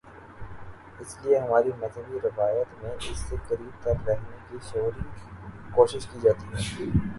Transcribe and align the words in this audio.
اس 0.99 1.17
لیے 1.21 1.37
ہماری 1.39 1.71
مذہبی 1.79 2.19
روایت 2.23 2.83
میں 2.83 2.95
اس 3.11 3.17
سے 3.19 3.35
قریب 3.47 3.83
تر 3.83 3.93
رہنے 4.07 4.37
کی 4.49 4.57
شعوری 4.71 5.07
کوشش 5.75 6.07
کی 6.11 6.19
جاتی 6.23 6.47
ہے۔ 6.53 6.89